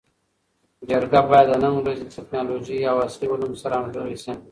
جرګه 0.89 1.21
باید 1.29 1.47
د 1.51 1.53
نن 1.63 1.73
ورځې 1.77 1.99
له 2.05 2.11
ټکنالوژۍ 2.17 2.79
او 2.89 2.95
عصري 3.05 3.27
علومو 3.31 3.61
سره 3.63 3.73
همږغي 3.79 4.17
سي. 4.23 4.31